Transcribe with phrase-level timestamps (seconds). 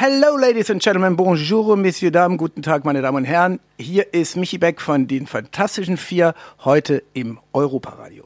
[0.00, 3.58] Hello, ladies and gentlemen, bonjour, messieurs, dames, guten Tag, meine Damen und Herren.
[3.80, 8.22] Hier ist Michi Beck von den Fantastischen Vier, heute im Europaradio.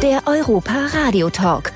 [0.00, 1.72] Der Europa Radio Talk.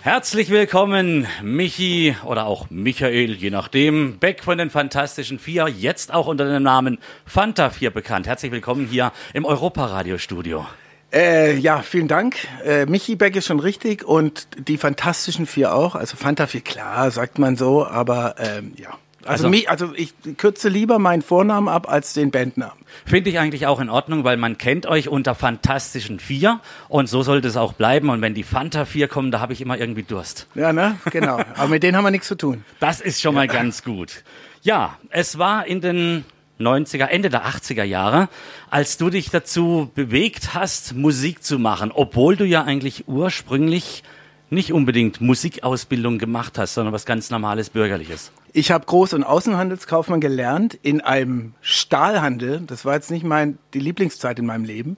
[0.00, 4.18] Herzlich willkommen, Michi oder auch Michael, je nachdem.
[4.18, 8.26] Beck von den Fantastischen Vier, jetzt auch unter dem Namen Fanta 4 bekannt.
[8.26, 10.66] Herzlich willkommen hier im Europa-Radio-Studio.
[11.12, 12.36] Äh, ja, vielen Dank.
[12.64, 15.94] Äh, Michi Beck ist schon richtig und die Fantastischen Vier auch.
[15.96, 18.90] Also Fanta 4, klar, sagt man so, aber ähm, ja.
[19.24, 22.78] Also, Also- mi- also ich kürze lieber meinen Vornamen ab als den Bandnamen.
[23.04, 27.22] Finde ich eigentlich auch in Ordnung, weil man kennt euch unter Fantastischen Vier und so
[27.22, 28.08] sollte es auch bleiben.
[28.08, 30.46] Und wenn die Fanta 4 kommen, da habe ich immer irgendwie Durst.
[30.54, 30.96] Ja, ne?
[31.10, 31.36] Genau.
[31.56, 32.64] Aber mit denen haben wir nichts zu tun.
[32.78, 34.22] Das ist schon mal ganz gut.
[34.62, 36.24] Ja, es war in den
[36.60, 38.28] 90er, Ende der 80er Jahre,
[38.70, 44.02] als du dich dazu bewegt hast, Musik zu machen, obwohl du ja eigentlich ursprünglich
[44.50, 48.32] nicht unbedingt Musikausbildung gemacht hast, sondern was ganz normales Bürgerliches.
[48.52, 52.62] Ich habe Groß- und Außenhandelskaufmann gelernt in einem Stahlhandel.
[52.66, 54.96] Das war jetzt nicht mein, die Lieblingszeit in meinem Leben.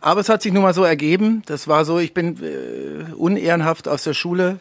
[0.00, 1.42] Aber es hat sich nun mal so ergeben.
[1.46, 4.60] Das war so, ich bin äh, unehrenhaft aus der Schule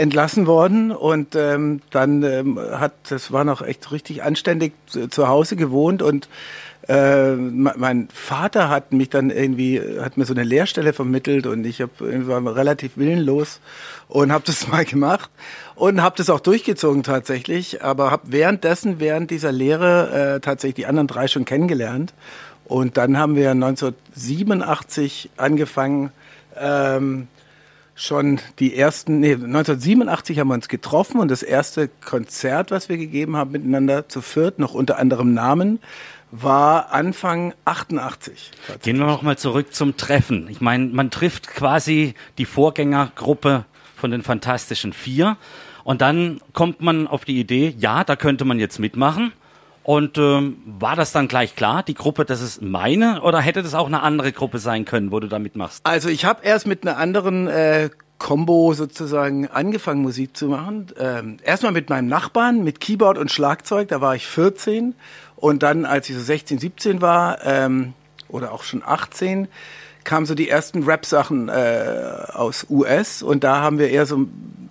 [0.00, 5.28] entlassen worden und ähm, dann ähm, hat, das war noch echt richtig anständig zu, zu
[5.28, 6.28] Hause gewohnt und
[6.88, 11.66] äh, me- mein Vater hat mich dann irgendwie, hat mir so eine Lehrstelle vermittelt und
[11.66, 13.60] ich hab, war relativ willenlos
[14.08, 15.28] und habe das mal gemacht
[15.74, 20.86] und habe das auch durchgezogen tatsächlich, aber habe währenddessen, während dieser Lehre äh, tatsächlich die
[20.86, 22.14] anderen drei schon kennengelernt
[22.64, 26.10] und dann haben wir 1987 angefangen,
[26.58, 27.28] ähm,
[28.00, 32.96] schon die ersten, nee, 1987 haben wir uns getroffen und das erste Konzert, was wir
[32.96, 35.80] gegeben haben miteinander zu viert, noch unter anderem Namen,
[36.30, 38.52] war Anfang 88.
[38.82, 40.48] Gehen wir noch mal zurück zum Treffen.
[40.48, 43.64] Ich meine, man trifft quasi die Vorgängergruppe
[43.96, 45.36] von den Fantastischen Vier
[45.84, 49.32] und dann kommt man auf die Idee, ja, da könnte man jetzt mitmachen.
[49.82, 53.74] Und ähm, war das dann gleich klar, die Gruppe, das ist meine, oder hätte das
[53.74, 55.80] auch eine andere Gruppe sein können, wo du da mitmachst?
[55.84, 57.88] Also ich habe erst mit einer anderen äh,
[58.18, 60.88] Combo sozusagen angefangen, Musik zu machen.
[60.98, 64.94] Ähm, erstmal mit meinem Nachbarn, mit Keyboard und Schlagzeug, da war ich 14.
[65.36, 67.94] Und dann, als ich so 16, 17 war, ähm,
[68.28, 69.48] oder auch schon 18,
[70.04, 71.52] kamen so die ersten Rap-Sachen äh,
[72.32, 73.22] aus US.
[73.22, 74.26] Und da haben wir eher so,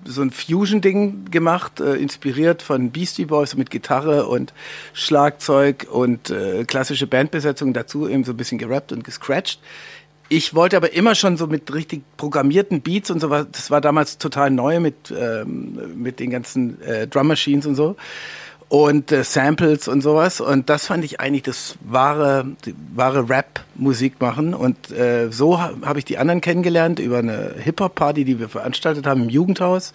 [0.05, 4.53] so ein Fusion-Ding gemacht, äh, inspiriert von Beastie Boys mit Gitarre und
[4.93, 9.59] Schlagzeug und äh, klassische Bandbesetzung dazu, eben so ein bisschen gerappt und gescratcht.
[10.31, 13.47] Ich wollte aber immer schon so mit richtig programmierten Beats und so was.
[13.51, 17.95] Das war damals total neu mit, ähm, mit den ganzen äh, Drum Machines und so.
[18.69, 20.41] Und äh, Samples und sowas.
[20.41, 22.45] Und das fand ich eigentlich das wahre,
[22.93, 24.53] wahre Rap-Musik machen.
[24.53, 29.07] Und äh, so ha habe ich die anderen kennengelernt über eine Hip-Hop-Party, die wir veranstaltet
[29.07, 29.93] haben im Jugendhaus.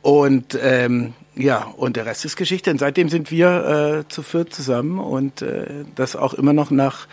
[0.00, 2.70] Und ähm, ja, und der Rest ist Geschichte.
[2.70, 7.06] Und seitdem sind wir äh, zu viert zusammen und äh, das auch immer noch nach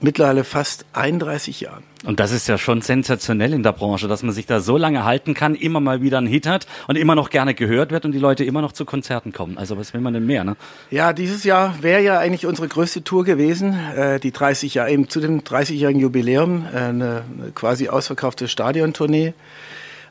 [0.00, 1.82] mittlerweile fast 31 Jahren.
[2.04, 5.04] Und das ist ja schon sensationell in der Branche, dass man sich da so lange
[5.04, 8.12] halten kann, immer mal wieder einen Hit hat und immer noch gerne gehört wird und
[8.12, 9.58] die Leute immer noch zu Konzerten kommen.
[9.58, 10.56] Also was will man denn mehr, ne?
[10.90, 15.08] Ja, dieses Jahr wäre ja eigentlich unsere größte Tour gewesen, äh, die 30 Jahre, eben
[15.08, 17.24] zu dem 30-jährigen Jubiläum, äh, eine,
[17.54, 19.32] quasi ausverkaufte Stadiontournee.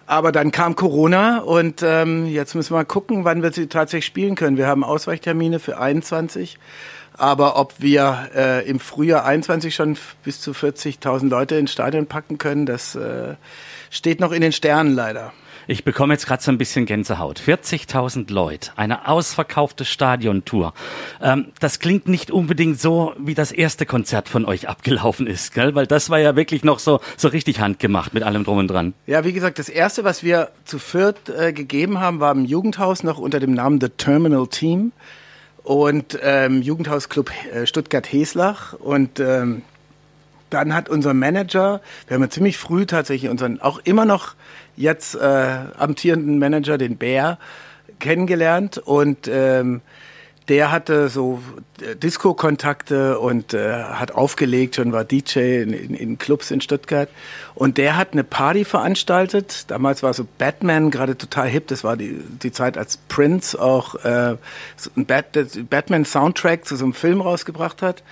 [0.08, 4.06] Aber dann kam Corona und ähm, jetzt müssen wir mal gucken, wann wir sie tatsächlich
[4.06, 4.58] spielen können.
[4.58, 6.60] Wir haben Ausweichtermine für 21,
[7.18, 12.38] aber ob wir äh, im Frühjahr 21 schon bis zu 40.000 Leute ins Stadion packen
[12.38, 13.36] können, das äh,
[13.90, 15.34] steht noch in den Sternen leider.
[15.68, 17.40] Ich bekomme jetzt gerade so ein bisschen Gänsehaut.
[17.40, 20.74] 40.000 Leute, eine ausverkaufte Stadiontour.
[21.22, 25.74] Ähm, das klingt nicht unbedingt so, wie das erste Konzert von euch abgelaufen ist, gell?
[25.74, 28.94] Weil das war ja wirklich noch so, so richtig handgemacht mit allem drum und dran.
[29.08, 33.02] Ja, wie gesagt, das erste, was wir zu viert äh, gegeben haben, war im Jugendhaus
[33.02, 34.92] noch unter dem Namen The Terminal Team
[35.66, 38.74] und ähm, Jugendhausclub äh, Stuttgart-Heslach.
[38.74, 39.64] Und ähm,
[40.52, 44.36] dann hat unser Manager, wir haben ja ziemlich früh tatsächlich unseren auch immer noch
[44.78, 47.40] jetzt äh, amtierenden Manager, den Bär,
[48.00, 48.78] kennengelernt.
[48.78, 49.82] Und ähm,
[50.48, 51.42] der hatte so
[51.82, 57.10] äh, Disco-Kontakte und äh, hat aufgelegt, schon war DJ in, in, in Clubs in Stuttgart.
[57.56, 59.66] Und der hat eine Party veranstaltet.
[59.68, 61.68] Damals war so Batman gerade total hip.
[61.68, 64.38] Das war die, die Zeit, als Prince auch äh,
[64.76, 65.26] so ein Bat
[65.70, 68.04] Batman-Soundtrack zu so einem Film rausgebracht hat.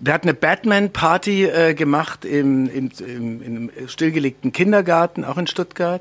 [0.00, 6.00] Der hat eine Batman-Party äh, gemacht im, im, in einem stillgelegten Kindergarten, auch in Stuttgart.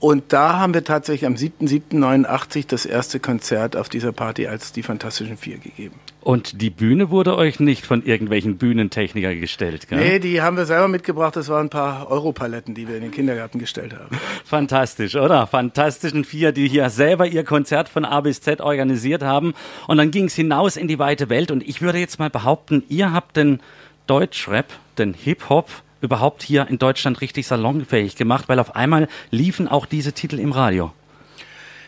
[0.00, 4.84] Und da haben wir tatsächlich am 7.7.89 das erste Konzert auf dieser Party als die
[4.84, 5.96] Fantastischen Vier gegeben.
[6.20, 9.98] Und die Bühne wurde euch nicht von irgendwelchen Bühnentechniker gestellt, gell?
[9.98, 11.34] Nee, die haben wir selber mitgebracht.
[11.34, 14.16] Das waren ein paar Europaletten, die wir in den Kindergarten gestellt haben.
[14.44, 15.48] Fantastisch, oder?
[15.48, 19.54] Fantastischen Vier, die hier selber ihr Konzert von A bis Z organisiert haben.
[19.88, 21.50] Und dann ging es hinaus in die weite Welt.
[21.50, 23.60] Und ich würde jetzt mal behaupten, ihr habt den
[24.06, 24.66] Deutschrap,
[24.96, 25.68] den Hip-Hop,
[26.00, 30.52] überhaupt hier in Deutschland richtig salonfähig gemacht, weil auf einmal liefen auch diese Titel im
[30.52, 30.92] Radio.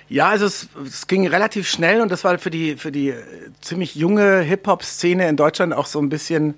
[0.08, 3.14] Ja, also es, es ging relativ schnell und das war für die für die
[3.60, 6.54] ziemlich junge Hip-Hop-Szene in Deutschland auch so ein bisschen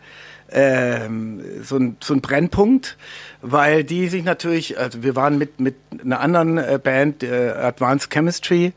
[0.51, 2.97] ähm, so, ein, so ein Brennpunkt,
[3.43, 8.11] weil die sich natürlich, also wir waren mit mit einer anderen äh, Band, äh, Advanced
[8.11, 8.73] Chemistry,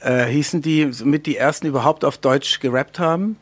[0.00, 3.36] äh, hießen die mit die ersten überhaupt auf Deutsch gerappt haben.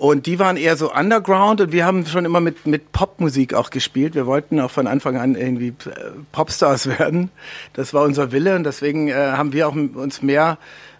[0.00, 3.68] Und die waren eher so underground und wir haben schon immer mit, mit Popmusik auch
[3.68, 4.14] gespielt.
[4.14, 7.28] Wir wollten auch von Anfang an irgendwie äh, Popstars werden.
[7.74, 10.56] Das war unser Wille und deswegen äh, haben wir auch uns mehr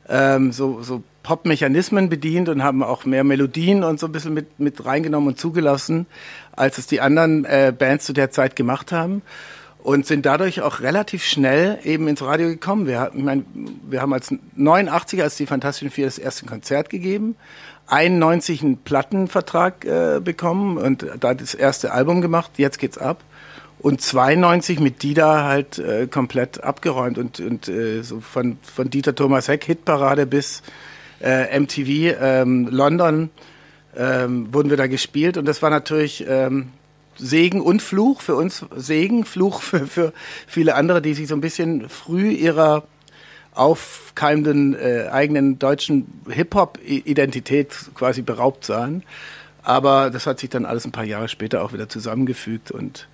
[0.06, 4.60] ähm, so, so Popmechanismen bedient und haben auch mehr Melodien und so ein bisschen mit,
[4.60, 6.04] mit reingenommen und zugelassen,
[6.52, 9.22] als es die anderen äh, Bands zu der Zeit gemacht haben
[9.82, 12.86] und sind dadurch auch relativ schnell eben ins Radio gekommen.
[12.86, 13.46] Wir, ich mein,
[13.88, 17.36] wir haben als 89 als die Fantastischen Vier das erste Konzert gegeben,
[17.90, 23.22] 91 einen Plattenvertrag äh, bekommen und da das erste Album gemacht, jetzt geht's ab.
[23.78, 29.14] Und 92 mit Dieter halt äh, komplett abgeräumt und, und äh, so von, von Dieter
[29.14, 30.62] Thomas Heck Hitparade bis
[31.22, 33.30] äh, MTV ähm, London
[33.96, 36.68] ähm, wurden wir da gespielt und das war natürlich ähm,
[37.16, 40.12] Segen und Fluch für uns Segen, Fluch für, für
[40.46, 42.84] viele andere, die sich so ein bisschen früh ihrer
[43.60, 49.02] aufkeimenden äh, eigenen deutschen Hip-Hop-Identität quasi beraubt sahen.
[49.62, 53.06] Aber das hat sich dann alles ein paar Jahre später auch wieder zusammengefügt und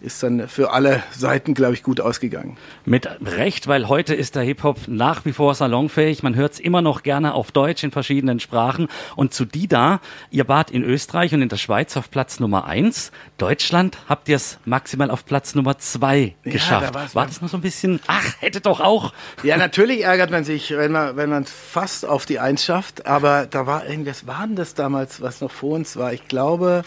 [0.00, 2.56] ist dann für alle Seiten, glaube ich, gut ausgegangen.
[2.84, 6.22] Mit Recht, weil heute ist der Hip-Hop nach wie vor salonfähig.
[6.22, 8.88] Man hört es immer noch gerne auf Deutsch in verschiedenen Sprachen.
[9.16, 10.00] Und zu Dida,
[10.30, 13.10] ihr wart in Österreich und in der Schweiz auf Platz Nummer eins.
[13.38, 16.94] Deutschland habt ihr es maximal auf Platz Nummer zwei ja, geschafft.
[16.94, 19.12] Da War das noch so ein bisschen, ach, hätte doch auch.
[19.42, 23.06] Ja, natürlich ärgert man sich, wenn man, wenn man fast auf die Eins schafft.
[23.06, 26.12] Aber da war irgendwas, war denn das damals, was noch vor uns war?
[26.12, 26.84] Ich glaube,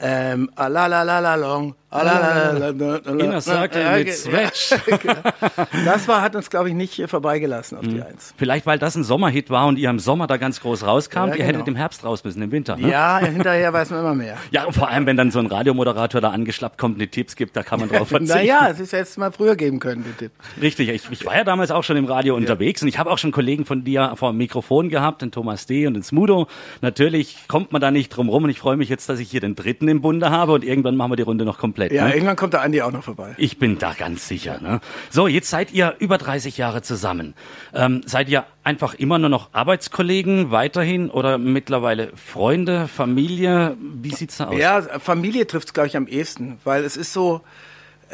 [0.00, 4.74] ähm, alalalalong, Inner Circle mit Swatch.
[5.84, 8.02] das war, hat uns, glaube ich, nicht vorbeigelassen auf die hm.
[8.02, 8.34] Eins.
[8.36, 11.18] Vielleicht, weil das ein Sommerhit war und ihr im Sommer da ganz groß rauskam.
[11.18, 11.48] Ja, ihr genau.
[11.48, 12.76] hättet im Herbst raus müssen, im Winter.
[12.76, 12.90] Ne?
[12.90, 14.38] Ja, hinterher weiß man immer mehr.
[14.50, 17.36] Ja, und vor allem, wenn dann so ein Radiomoderator da angeschlappt kommt und die Tipps
[17.36, 18.38] gibt, da kann man drauf verzichten.
[18.38, 20.32] naja, es ist jetzt mal früher geben können, die Tipp.
[20.60, 22.40] Richtig, ich, ich, war ja damals auch schon im Radio ja.
[22.40, 25.66] unterwegs und ich habe auch schon Kollegen von dir vor dem Mikrofon gehabt, den Thomas
[25.66, 25.86] D.
[25.86, 26.46] und den Smudo.
[26.80, 29.40] Natürlich kommt man da nicht drum rum und ich freue mich jetzt, dass ich hier
[29.40, 31.81] den dritten im Bunde habe und irgendwann machen wir die Runde noch komplett.
[31.90, 32.14] Ja, ne?
[32.14, 33.34] irgendwann kommt der Andi auch noch vorbei.
[33.38, 34.60] Ich bin da ganz sicher.
[34.60, 34.80] Ne?
[35.10, 37.34] So, jetzt seid ihr über 30 Jahre zusammen.
[37.74, 43.76] Ähm, seid ihr einfach immer nur noch Arbeitskollegen weiterhin oder mittlerweile Freunde, Familie?
[43.80, 44.58] Wie sieht's da aus?
[44.58, 47.40] Ja, Familie trifft's glaube ich am ehesten, weil es ist so,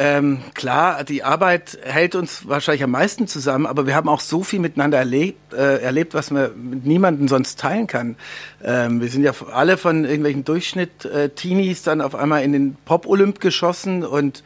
[0.00, 4.44] ähm, klar, die Arbeit hält uns wahrscheinlich am meisten zusammen, aber wir haben auch so
[4.44, 8.14] viel miteinander erlebt, äh, erlebt was man mit niemandem sonst teilen kann.
[8.62, 14.04] Ähm, wir sind ja alle von irgendwelchen Durchschnitt-Teenies dann auf einmal in den Pop-Olymp geschossen
[14.04, 14.44] und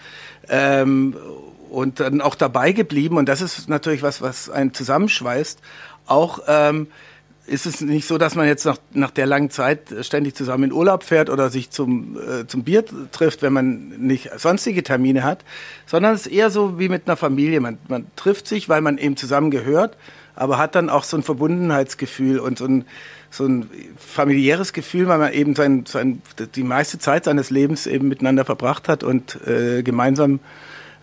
[0.49, 1.17] ähm,
[1.69, 3.19] und dann auch dabei geblieben.
[3.19, 5.61] Und das ist natürlich was, was einen zusammenschweißt.
[6.07, 6.89] Auch ähm,
[7.47, 10.73] ist es nicht so, dass man jetzt nach, nach der langen Zeit ständig zusammen in
[10.73, 15.45] Urlaub fährt oder sich zum, äh, zum Bier trifft, wenn man nicht sonstige Termine hat,
[15.87, 17.61] sondern es ist eher so wie mit einer Familie.
[17.61, 19.97] Man, man trifft sich, weil man eben zusammen gehört,
[20.37, 22.85] aber hat dann auch so ein Verbundenheitsgefühl und so ein,
[23.31, 26.23] so ein familiäres Gefühl, weil man eben sein, sein,
[26.55, 30.39] die meiste Zeit seines Lebens eben miteinander verbracht hat und äh, gemeinsam äh,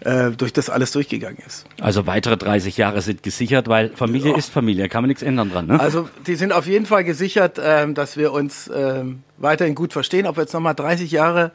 [0.01, 1.65] durch das alles durchgegangen ist.
[1.81, 4.37] Also weitere 30 Jahre sind gesichert, weil Familie ja.
[4.37, 5.67] ist Familie, kann man nichts ändern dran.
[5.67, 5.79] Ne?
[5.79, 10.25] Also die sind auf jeden Fall gesichert, ähm, dass wir uns ähm, weiterhin gut verstehen.
[10.25, 11.51] Ob wir jetzt nochmal 30 Jahre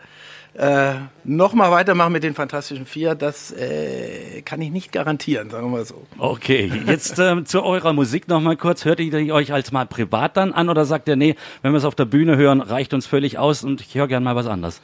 [0.57, 5.79] äh, nochmal weitermachen mit den Fantastischen Vier, das äh, kann ich nicht garantieren, sagen wir
[5.79, 6.07] mal so.
[6.19, 8.85] Okay, jetzt äh, zu eurer Musik nochmal kurz.
[8.85, 11.85] Hört ihr euch als mal privat dann an oder sagt ihr, nee, wenn wir es
[11.85, 14.81] auf der Bühne hören, reicht uns völlig aus und ich höre gern mal was anderes?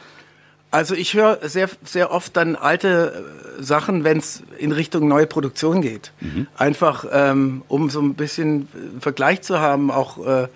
[0.71, 3.25] Also ich höre sehr, sehr oft dann alte
[3.59, 6.13] äh, Sachen, wenn es in Richtung neue Produktion geht.
[6.21, 6.47] Mhm.
[6.57, 8.69] Einfach, ähm, um so ein bisschen
[9.01, 10.49] Vergleich zu haben, auch äh,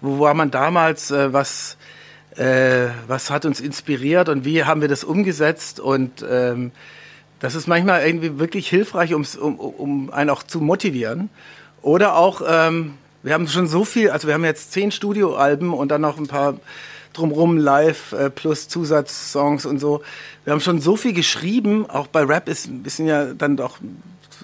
[0.00, 1.76] wo war man damals, äh, was,
[2.36, 6.70] äh, was hat uns inspiriert und wie haben wir das umgesetzt und ähm,
[7.40, 11.28] das ist manchmal irgendwie wirklich hilfreich, um, um einen auch zu motivieren.
[11.82, 15.90] Oder auch, ähm, wir haben schon so viel, also wir haben jetzt zehn Studioalben und
[15.90, 16.54] dann noch ein paar
[17.16, 20.02] drumrum live äh, plus Zusatzsongs und so.
[20.44, 23.78] Wir haben schon so viel geschrieben, auch bei Rap ist ein bisschen ja dann doch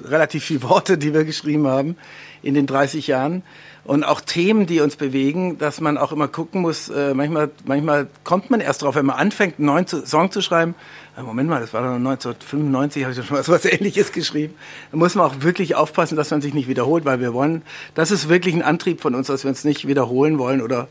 [0.05, 1.97] relativ viele Worte, die wir geschrieben haben
[2.43, 3.43] in den 30 Jahren
[3.85, 8.07] und auch Themen, die uns bewegen, dass man auch immer gucken muss, äh, manchmal, manchmal
[8.23, 10.75] kommt man erst drauf, wenn man anfängt, einen neuen zu, Song zu schreiben,
[11.17, 14.55] äh, Moment mal, das war doch 1995, habe ich schon was, was Ähnliches geschrieben.
[14.93, 17.62] Da muss man auch wirklich aufpassen, dass man sich nicht wiederholt, weil wir wollen,
[17.95, 20.87] das ist wirklich ein Antrieb von uns, dass wir uns nicht wiederholen wollen oder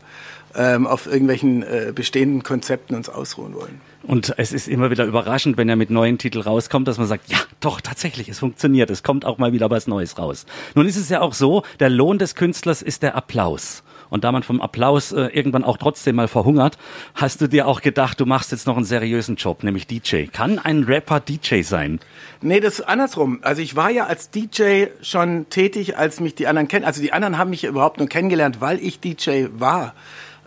[0.56, 3.80] ähm, auf irgendwelchen äh, bestehenden Konzepten uns ausruhen wollen.
[4.04, 7.30] Und es ist immer wieder überraschend, wenn er mit neuen Titeln rauskommt, dass man sagt,
[7.30, 10.44] ja, doch, tatsächlich, es funktioniert, es kommt auch mal wieder was Neues raus.
[10.74, 13.84] Nun ist es ja auch so, der Lohn des Künstlers ist der Applaus.
[14.10, 16.76] Und da man vom Applaus äh, irgendwann auch trotzdem mal verhungert,
[17.14, 20.26] hast du dir auch gedacht, du machst jetzt noch einen seriösen Job, nämlich DJ.
[20.26, 21.98] Kann ein Rapper DJ sein?
[22.42, 23.38] Nee, das ist andersrum.
[23.40, 26.84] Also ich war ja als DJ schon tätig, als mich die anderen kennen.
[26.84, 29.94] Also die anderen haben mich überhaupt nur kennengelernt, weil ich DJ war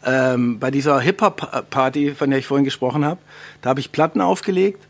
[0.05, 3.19] ähm, bei dieser Hip-Hop-Party, von der ich vorhin gesprochen habe,
[3.61, 4.87] da habe ich Platten aufgelegt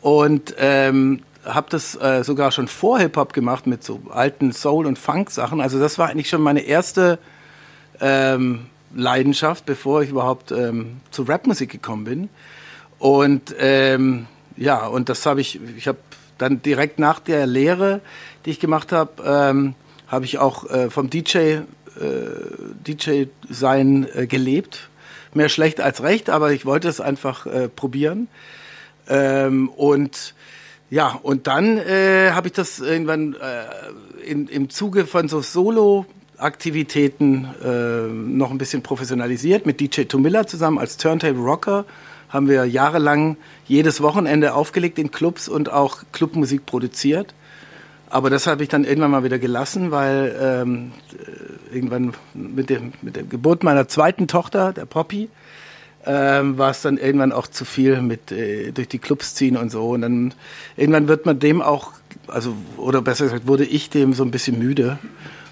[0.00, 4.98] und ähm, habe das äh, sogar schon vor Hip-Hop gemacht mit so alten Soul- und
[4.98, 5.60] Funk-Sachen.
[5.60, 7.18] Also das war eigentlich schon meine erste
[8.00, 12.28] ähm, Leidenschaft, bevor ich überhaupt ähm, zu Rapmusik gekommen bin.
[12.98, 15.98] Und ähm, ja, und das habe ich, ich habe
[16.38, 18.00] dann direkt nach der Lehre,
[18.44, 19.74] die ich gemacht habe, ähm,
[20.08, 21.58] habe ich auch äh, vom DJ
[22.86, 24.90] DJ sein äh, gelebt.
[25.34, 28.28] Mehr schlecht als recht, aber ich wollte es einfach äh, probieren.
[29.08, 30.34] Ähm, und
[30.88, 33.64] ja, und dann äh, habe ich das irgendwann äh,
[34.24, 40.78] in, im Zuge von so Solo-Aktivitäten äh, noch ein bisschen professionalisiert mit DJ Tomilla zusammen
[40.78, 41.84] als Turntable Rocker
[42.28, 43.36] haben wir jahrelang
[43.66, 47.34] jedes Wochenende aufgelegt in Clubs und auch Clubmusik produziert.
[48.08, 50.92] Aber das habe ich dann irgendwann mal wieder gelassen, weil ähm,
[51.72, 55.28] irgendwann mit, dem, mit der Geburt meiner zweiten Tochter, der Poppy,
[56.06, 59.70] ähm, war es dann irgendwann auch zu viel mit äh, durch die Clubs ziehen und
[59.70, 59.88] so.
[59.90, 60.34] Und dann
[60.76, 61.92] irgendwann wird man dem auch,
[62.28, 64.98] also oder besser gesagt, wurde ich dem so ein bisschen müde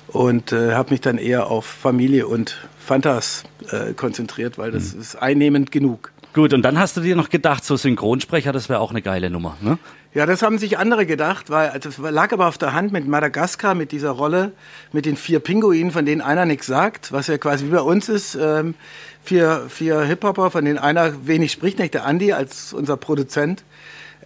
[0.09, 5.01] und äh, habe mich dann eher auf Familie und Fantas äh, konzentriert, weil das mhm.
[5.01, 6.13] ist einnehmend genug.
[6.35, 9.31] Gut, und dann hast du dir noch gedacht, so Synchronsprecher, das wäre auch eine geile
[9.31, 9.79] Nummer, ne?
[10.15, 13.07] Ja, das haben sich andere gedacht, weil also das lag aber auf der Hand mit
[13.07, 14.53] Madagaskar, mit dieser Rolle,
[14.93, 18.09] mit den vier Pinguinen, von denen einer nichts sagt, was ja quasi wie bei uns
[18.09, 18.37] ist.
[18.41, 18.75] Ähm,
[19.23, 23.65] vier vier Hip-Hopper, von denen einer wenig spricht, nicht der Andi als unser Produzent.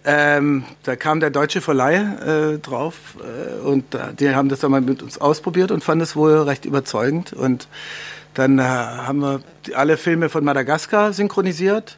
[0.05, 4.71] Ähm, da kam der deutsche Verleih äh, drauf äh, und äh, die haben das dann
[4.71, 7.33] mal mit uns ausprobiert und fanden es wohl recht überzeugend.
[7.33, 7.67] Und
[8.33, 9.41] dann äh, haben wir
[9.75, 11.97] alle Filme von Madagaskar synchronisiert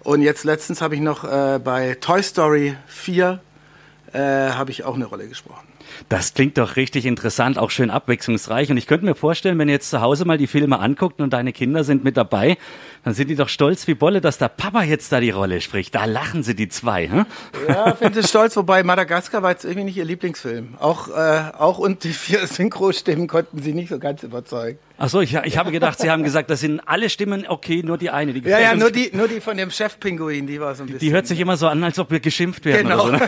[0.00, 3.40] und jetzt letztens habe ich noch äh, bei Toy Story 4
[4.12, 5.66] äh, habe ich auch eine Rolle gesprochen.
[6.08, 8.70] Das klingt doch richtig interessant, auch schön abwechslungsreich.
[8.70, 11.32] Und ich könnte mir vorstellen, wenn ihr jetzt zu Hause mal die Filme anguckt und
[11.32, 12.56] deine Kinder sind mit dabei,
[13.04, 15.94] dann sind die doch stolz wie Bolle, dass der Papa jetzt da die Rolle spricht.
[15.94, 17.08] Da lachen sie die zwei.
[17.08, 17.26] Hm?
[17.68, 18.56] Ja, finde ich stolz.
[18.56, 20.74] Wobei Madagaskar war jetzt irgendwie nicht ihr Lieblingsfilm.
[20.80, 24.78] Auch, äh, auch und die vier Synchrostimmen konnten sie nicht so ganz überzeugen.
[24.96, 27.98] Ach so, ich, ich habe gedacht, Sie haben gesagt, das sind alle Stimmen okay, nur
[27.98, 28.32] die eine.
[28.32, 31.00] Die ja, ja, nur die, nur die von dem Chef-Pinguin, die war so ein bisschen.
[31.00, 33.10] Die hört sich immer so an, als ob wir geschimpft werden genau.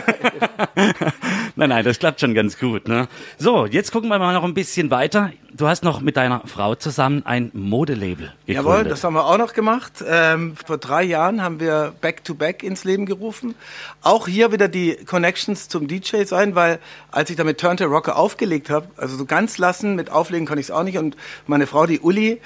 [1.57, 1.67] Ne?
[1.67, 2.87] nein, nein, das klappt schon ganz gut.
[2.87, 3.07] Ne?
[3.39, 5.31] So, jetzt gucken wir mal noch ein bisschen weiter.
[5.51, 8.65] Du hast noch mit deiner Frau zusammen ein Modelabel gegründet.
[8.65, 10.03] Jawohl, das haben wir auch noch gemacht.
[10.07, 13.55] Ähm, vor drei Jahren haben wir Back to Back ins Leben gerufen.
[14.03, 16.77] Auch hier wieder die Connections zum DJ sein, weil
[17.11, 20.59] als ich da mit Turntable Rocker aufgelegt habe, also so ganz lassen, mit Auflegen kann
[20.59, 22.39] ich es auch nicht und meine Frau, die Uli,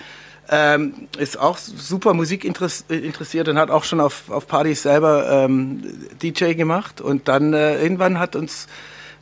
[0.49, 5.81] ähm, ist auch super Musik interessiert und hat auch schon auf, auf Partys selber ähm,
[6.21, 6.99] DJ gemacht.
[6.99, 8.67] Und dann äh, irgendwann hat uns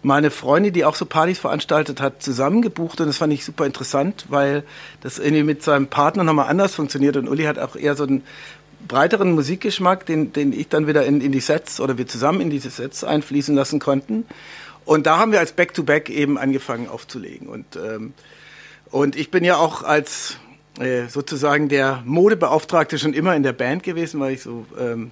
[0.01, 4.25] meine Freundin, die auch so Partys veranstaltet hat, zusammengebucht und das fand ich super interessant,
[4.29, 4.63] weil
[5.01, 8.23] das irgendwie mit seinem Partner nochmal anders funktioniert und Uli hat auch eher so einen
[8.87, 12.49] breiteren Musikgeschmack, den, den ich dann wieder in, in die Sets oder wir zusammen in
[12.49, 14.25] diese Sets einfließen lassen konnten.
[14.85, 17.47] Und da haben wir als Back-to-Back -Back eben angefangen aufzulegen.
[17.47, 18.13] Und, ähm,
[18.89, 20.37] und ich bin ja auch als
[20.79, 25.11] äh, sozusagen der Modebeauftragte schon immer in der Band gewesen, weil ich so ähm,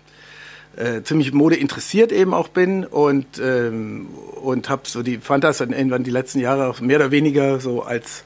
[0.76, 4.08] äh, ziemlich Mode interessiert eben auch bin und, ähm,
[4.42, 7.82] und habe so die Fantas dann irgendwann die letzten Jahre auch mehr oder weniger so
[7.82, 8.24] als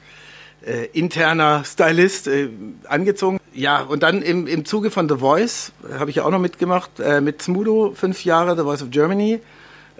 [0.66, 2.50] äh, interner Stylist äh,
[2.88, 3.40] angezogen.
[3.54, 6.40] Ja, und dann im, im Zuge von The Voice äh, habe ich ja auch noch
[6.40, 9.40] mitgemacht, äh, mit Smudo, fünf Jahre, The Voice of Germany.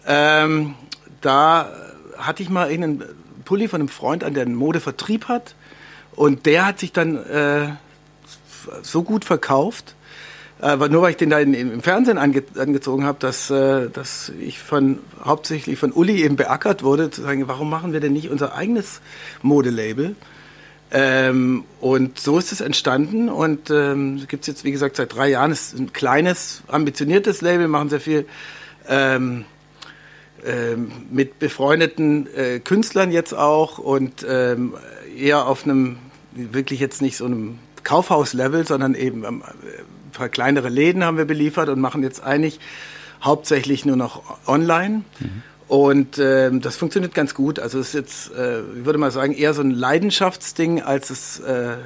[0.08, 0.76] Ähm,
[1.22, 1.72] da
[2.18, 3.04] hatte ich mal einen
[3.46, 5.56] Pulli von einem Freund an, der einen Modevertrieb hat.
[6.16, 7.70] Und der hat sich dann äh,
[8.82, 9.96] so gut verkauft,
[10.62, 14.32] äh, nur weil ich den da in, im Fernsehen ange, angezogen habe, dass, äh, dass
[14.40, 18.30] ich von hauptsächlich von Uli eben beackert wurde, zu sagen, warum machen wir denn nicht
[18.30, 19.02] unser eigenes
[19.42, 20.16] Modelabel?
[20.92, 25.30] Ähm, und so ist es entstanden und ähm, gibt es jetzt, wie gesagt, seit drei
[25.30, 25.52] Jahren.
[25.52, 28.26] Ist ein kleines, ambitioniertes Label, machen sehr viel
[28.88, 29.46] ähm,
[30.46, 34.74] ähm, mit befreundeten äh, Künstlern jetzt auch und ähm,
[35.18, 35.98] eher auf einem,
[36.34, 39.42] wirklich jetzt nicht so einem Kaufhauslevel, sondern eben ein
[40.12, 42.60] paar kleinere Läden haben wir beliefert und machen jetzt eigentlich
[43.22, 45.04] hauptsächlich nur noch online.
[45.20, 45.44] Mhm.
[45.68, 47.58] Und ähm, das funktioniert ganz gut.
[47.58, 51.40] Also es ist jetzt, äh, ich würde mal sagen, eher so ein Leidenschaftsding, als es
[51.40, 51.78] äh,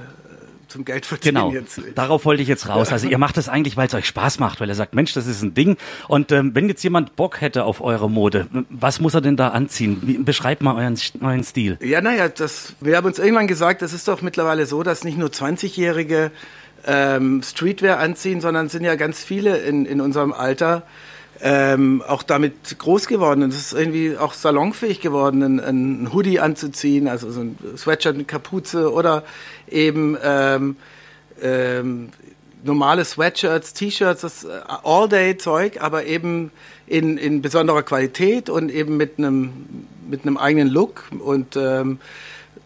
[0.75, 1.51] zum Geld verdienen genau.
[1.51, 1.79] jetzt.
[1.95, 2.91] Darauf wollte ich jetzt raus.
[2.91, 5.25] Also ihr macht das eigentlich, weil es euch Spaß macht, weil ihr sagt, Mensch, das
[5.25, 5.77] ist ein Ding.
[6.07, 9.49] Und ähm, wenn jetzt jemand Bock hätte auf eure Mode, was muss er denn da
[9.49, 9.99] anziehen?
[10.01, 11.77] Wie, beschreibt mal euren, euren Stil.
[11.81, 15.17] Ja, naja, das, wir haben uns irgendwann gesagt, das ist doch mittlerweile so, dass nicht
[15.17, 16.31] nur 20-Jährige
[16.85, 20.83] ähm, Streetwear anziehen, sondern sind ja ganz viele in, in unserem Alter,
[21.41, 23.43] ähm, auch damit groß geworden.
[23.43, 28.17] Und es ist irgendwie auch salonfähig geworden, ein, ein, Hoodie anzuziehen, also so ein Sweatshirt
[28.17, 29.23] mit Kapuze oder
[29.67, 30.77] eben ähm,
[31.41, 32.09] ähm,
[32.63, 34.49] normale Sweatshirts, T-Shirts, das äh,
[34.83, 36.51] All-Day-Zeug, aber eben
[36.87, 41.99] in, in besonderer Qualität und eben mit einem mit einem eigenen Look und ähm,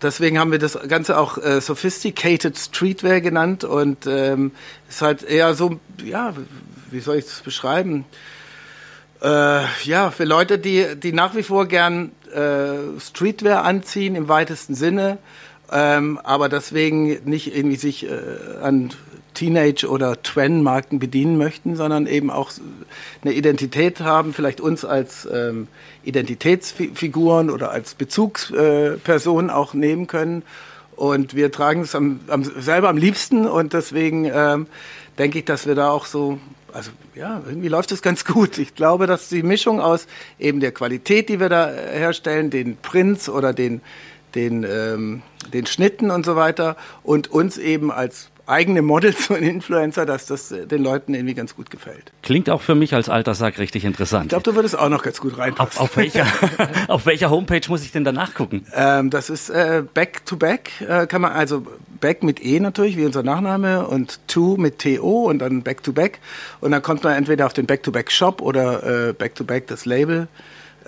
[0.01, 4.51] deswegen haben wir das Ganze auch äh, Sophisticated Streetwear genannt und ähm,
[4.89, 6.34] ist halt eher so, ja,
[6.91, 8.06] wie soll ich das beschreiben?
[9.22, 14.75] Äh, ja, für Leute, die, die nach wie vor gern äh, Streetwear anziehen im weitesten
[14.75, 15.18] Sinne,
[15.72, 18.20] ähm, aber deswegen nicht irgendwie sich äh,
[18.62, 18.91] an
[19.33, 22.51] Teenage- oder Twen-Marken bedienen möchten, sondern eben auch
[23.21, 25.67] eine Identität haben, vielleicht uns als ähm,
[26.03, 30.43] Identitätsfiguren oder als Bezugspersonen auch nehmen können.
[30.95, 34.67] Und wir tragen es am, am, selber am liebsten und deswegen ähm,
[35.17, 36.39] denke ich, dass wir da auch so
[36.74, 38.57] also ja, irgendwie läuft es ganz gut.
[38.57, 40.07] Ich glaube, dass die Mischung aus
[40.38, 43.81] eben der Qualität, die wir da äh, herstellen, den Prints oder den,
[44.36, 45.21] den, ähm,
[45.53, 50.51] den Schnitten und so weiter und uns eben als eigene Models und Influencer, dass das
[50.51, 52.12] äh, den Leuten irgendwie ganz gut gefällt.
[52.24, 54.25] Klingt auch für mich als Alterssack richtig interessant.
[54.25, 55.79] Ich glaube, du würdest auch noch ganz gut reinpassen.
[55.79, 56.25] Auf, auf, welcher,
[56.88, 58.65] auf welcher Homepage muss ich denn danach gucken?
[58.74, 61.65] Ähm, das ist äh, Back to Back, äh, kann man also
[62.00, 65.94] Back mit E natürlich, wie unser Nachname und To mit TO und dann Back to
[65.94, 66.20] Back
[66.62, 69.44] und dann kommt man entweder auf den Back to Back Shop oder äh, Back to
[69.44, 70.27] Back das Label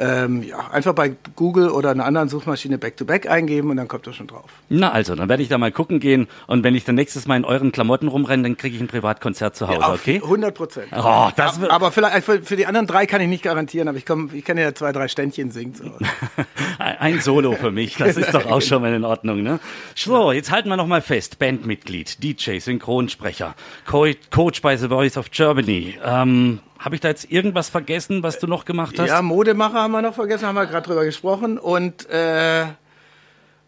[0.02, 4.08] ähm, ja, einfach bei Google oder einer anderen Suchmaschine Back-to-Back -back eingeben und dann kommt
[4.08, 4.50] er schon drauf.
[4.68, 7.38] Na also, dann werde ich da mal gucken gehen und wenn ich dann nächstes Mal
[7.38, 10.16] in euren Klamotten rumrenne, dann kriege ich ein Privatkonzert zu Hause, ja, okay?
[10.24, 10.88] 100 Prozent.
[10.92, 13.98] Oh, das aber, aber vielleicht für, für, die anderen drei kann ich nicht garantieren, aber
[14.00, 15.76] ich, komm, ich kann ja zwei, drei Ständchen singen.
[15.76, 15.86] So.
[16.80, 19.44] ein Solo für mich, das ist doch auch schon mal in Ordnung.
[19.44, 19.60] Ne?
[19.96, 23.54] So, jetzt halten wir noch mal fest, Bandmitglied, DJ, Synchronsprecher,
[23.86, 28.48] Coach bei The Voice of Germany, ähm, habe ich da jetzt irgendwas vergessen, was du
[28.48, 29.08] noch gemacht hast?
[29.08, 31.60] Ja, Modemacher haben wir noch vergessen, haben wir gerade drüber gesprochen.
[31.60, 32.66] Und, äh,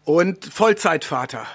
[0.04, 1.46] und Vollzeitvater.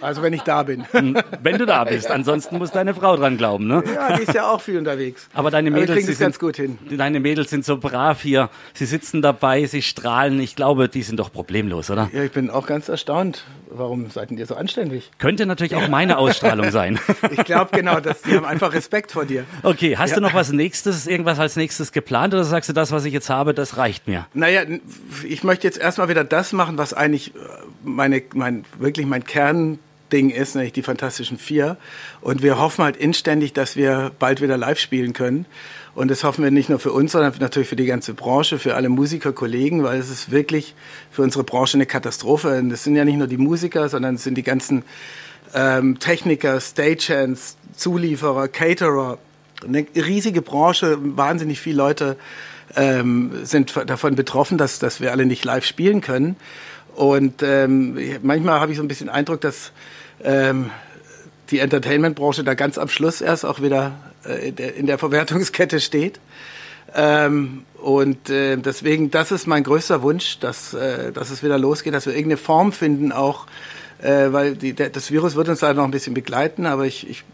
[0.00, 0.84] Also wenn ich da bin.
[0.92, 2.10] Hm, wenn du da bist.
[2.10, 3.82] Ansonsten muss deine Frau dran glauben, ne?
[3.94, 5.28] Ja, die ist ja auch viel unterwegs.
[5.34, 6.78] Aber deine Mädels, Aber sind, ganz gut hin.
[6.90, 8.50] Deine Mädels sind so brav hier.
[8.74, 10.40] Sie sitzen dabei, sie strahlen.
[10.40, 12.10] Ich glaube, die sind doch problemlos, oder?
[12.12, 13.44] Ja, ich bin auch ganz erstaunt.
[13.70, 15.10] Warum seid ihr so anständig?
[15.18, 16.98] Könnte natürlich auch meine Ausstrahlung sein.
[17.30, 19.44] ich glaube genau, dass die haben einfach Respekt vor dir.
[19.62, 20.16] Okay, hast ja.
[20.16, 23.30] du noch was nächstes, irgendwas als nächstes geplant oder sagst du, das, was ich jetzt
[23.30, 24.26] habe, das reicht mir?
[24.34, 24.62] Naja,
[25.26, 27.32] ich möchte jetzt erstmal wieder das machen, was eigentlich
[27.82, 29.78] meine, mein, wirklich mein Kern
[30.12, 31.76] Ding ist, nämlich die Fantastischen Vier.
[32.20, 35.46] Und wir hoffen halt inständig, dass wir bald wieder live spielen können.
[35.94, 38.74] Und das hoffen wir nicht nur für uns, sondern natürlich für die ganze Branche, für
[38.76, 40.74] alle Musikerkollegen, weil es ist wirklich
[41.10, 42.58] für unsere Branche eine Katastrophe.
[42.58, 44.84] Und es sind ja nicht nur die Musiker, sondern es sind die ganzen
[45.54, 49.18] ähm, Techniker, Stagehands, Zulieferer, Caterer.
[49.64, 52.16] Eine riesige Branche, wahnsinnig viele Leute
[52.76, 56.36] ähm, sind davon betroffen, dass, dass wir alle nicht live spielen können.
[56.94, 59.72] Und ähm, manchmal habe ich so ein bisschen Eindruck, dass
[60.24, 60.70] ähm,
[61.50, 66.20] die Entertainment-Branche da ganz am Schluss erst auch wieder äh, in der Verwertungskette steht.
[66.94, 71.94] Ähm, und äh, deswegen, das ist mein größter Wunsch, dass, äh, dass es wieder losgeht,
[71.94, 73.46] dass wir irgendeine Form finden, auch
[74.00, 77.08] äh, weil die, der, das Virus wird uns da noch ein bisschen begleiten, aber ich,
[77.08, 77.24] ich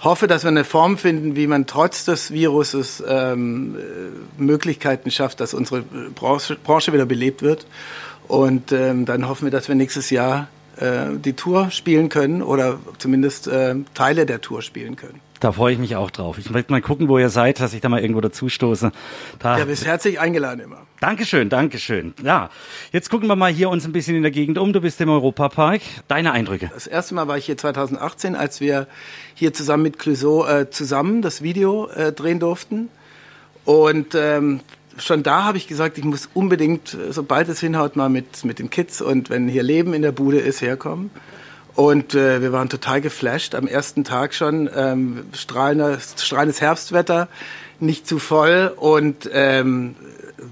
[0.00, 5.40] hoffe, dass wir eine Form finden, wie man trotz des Viruses ähm, äh, Möglichkeiten schafft,
[5.40, 7.66] dass unsere Branche, Branche wieder belebt wird.
[8.26, 10.48] Und ähm, dann hoffen wir, dass wir nächstes Jahr
[10.80, 15.20] äh, die Tour spielen können oder zumindest äh, Teile der Tour spielen können.
[15.40, 16.36] Da freue ich mich auch drauf.
[16.36, 18.92] Ich möchte mal gucken, wo ihr seid, dass ich da mal irgendwo dazustoße.
[19.38, 20.82] Da ja, bist herzlich eingeladen immer.
[21.00, 22.12] Dankeschön, Dankeschön.
[22.22, 22.50] Ja,
[22.92, 24.74] jetzt gucken wir mal hier uns ein bisschen in der Gegend um.
[24.74, 25.80] Du bist im Europapark.
[26.08, 26.70] Deine Eindrücke?
[26.74, 28.86] Das erste Mal war ich hier 2018, als wir
[29.34, 32.90] hier zusammen mit Clouseau äh, zusammen das Video äh, drehen durften.
[33.64, 34.60] Und ähm,
[34.98, 38.70] schon da habe ich gesagt, ich muss unbedingt, sobald es hinhaut, mal mit, mit den
[38.70, 41.10] Kids und wenn hier Leben in der Bude ist, herkommen.
[41.74, 43.54] Und äh, wir waren total geflasht.
[43.54, 47.28] Am ersten Tag schon ähm, strahlendes, strahlendes Herbstwetter,
[47.78, 49.94] nicht zu voll und ähm,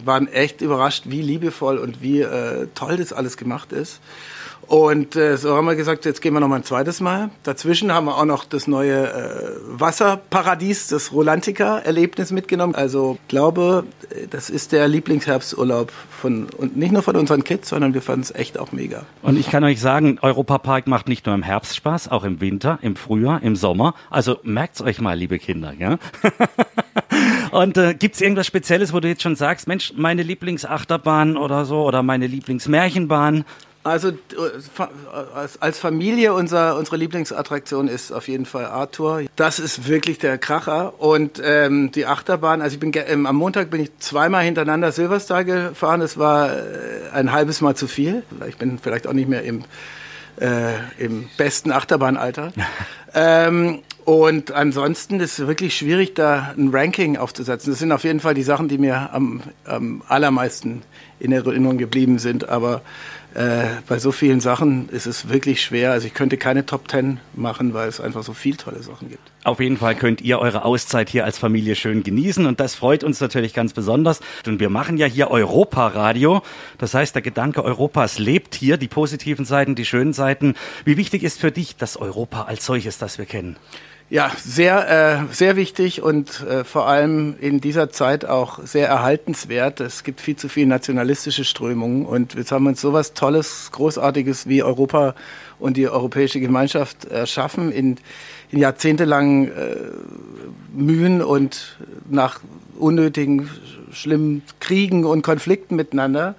[0.04, 4.00] waren echt überrascht, wie liebevoll und wie äh, toll das alles gemacht ist.
[4.68, 7.30] Und äh, so haben wir gesagt, jetzt gehen wir noch mal ein zweites Mal.
[7.42, 12.74] Dazwischen haben wir auch noch das neue äh, Wasserparadies, das Rolantica-Erlebnis mitgenommen.
[12.74, 13.84] Also glaube,
[14.28, 18.34] das ist der Lieblingsherbsturlaub von und nicht nur von unseren Kids, sondern wir fanden es
[18.34, 19.04] echt auch mega.
[19.22, 22.78] Und ich kann euch sagen, Europapark macht nicht nur im Herbst Spaß, auch im Winter,
[22.82, 23.94] im Frühjahr, im Sommer.
[24.10, 25.98] Also merkt's euch mal, liebe Kinder, ja.
[27.50, 31.84] Und äh, gibt irgendwas Spezielles, wo du jetzt schon sagst, Mensch, meine Lieblingsachterbahn oder so
[31.84, 33.46] oder meine Lieblingsmärchenbahn?
[33.88, 34.12] Also
[35.60, 39.22] als Familie unser, unsere Lieblingsattraktion ist auf jeden Fall Arthur.
[39.36, 42.62] Das ist wirklich der Kracher und ähm, die Achterbahn.
[42.62, 46.00] Also ich bin ähm, am Montag bin ich zweimal hintereinander Silverstar gefahren.
[46.00, 46.60] Das war äh,
[47.12, 48.22] ein halbes Mal zu viel.
[48.48, 49.64] Ich bin vielleicht auch nicht mehr im
[50.40, 52.52] äh, im besten Achterbahnalter.
[53.14, 57.72] ähm, und ansonsten ist es wirklich schwierig, da ein Ranking aufzusetzen.
[57.72, 60.82] Das sind auf jeden Fall die Sachen, die mir am, am allermeisten
[61.20, 62.48] in Erinnerung geblieben sind.
[62.48, 62.82] Aber
[63.34, 65.92] äh, bei so vielen Sachen ist es wirklich schwer.
[65.92, 69.22] Also ich könnte keine Top Ten machen, weil es einfach so viele tolle Sachen gibt.
[69.44, 73.04] Auf jeden Fall könnt ihr eure Auszeit hier als Familie schön genießen und das freut
[73.04, 74.20] uns natürlich ganz besonders.
[74.46, 76.42] Und wir machen ja hier Europa-Radio.
[76.78, 80.54] Das heißt, der Gedanke Europas lebt hier, die positiven Seiten, die schönen Seiten.
[80.84, 83.56] Wie wichtig ist für dich das Europa als solches, das wir kennen?
[84.10, 89.80] Ja, sehr, äh, sehr wichtig und äh, vor allem in dieser Zeit auch sehr erhaltenswert.
[89.80, 94.48] Es gibt viel zu viele nationalistische Strömungen und jetzt haben wir uns sowas Tolles, Großartiges
[94.48, 95.14] wie Europa
[95.58, 97.98] und die Europäische Gemeinschaft erschaffen in,
[98.50, 99.76] in jahrzehntelangen äh,
[100.74, 101.76] Mühen und
[102.08, 102.40] nach
[102.78, 103.50] unnötigen,
[103.92, 106.34] schlimmen Kriegen und Konflikten miteinander.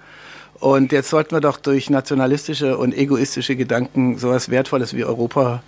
[0.58, 5.62] Und jetzt sollten wir doch durch nationalistische und egoistische Gedanken sowas Wertvolles wie Europa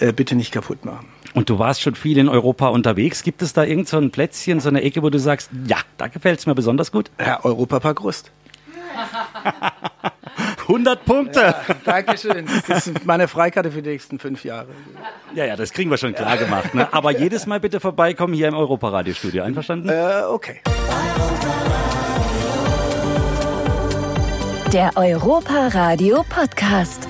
[0.00, 1.06] äh, bitte nicht kaputt machen.
[1.34, 3.22] Und du warst schon viel in Europa unterwegs.
[3.22, 6.08] Gibt es da irgend so ein Plätzchen, so eine Ecke, wo du sagst, ja, da
[6.08, 7.10] gefällt es mir besonders gut?
[7.20, 8.32] Ja, Europapark Rust.
[10.62, 11.40] 100 Punkte.
[11.40, 12.46] Ja, Dankeschön.
[12.66, 14.68] Das ist meine Freikarte für die nächsten fünf Jahre.
[15.34, 16.74] Ja, ja, das kriegen wir schon klar gemacht.
[16.74, 16.92] Ne?
[16.92, 19.44] Aber jedes Mal bitte vorbeikommen hier im Europaradiostudio.
[19.44, 19.88] Einverstanden?
[19.88, 20.60] Äh, okay.
[24.72, 27.08] Der Europa Radio Podcast.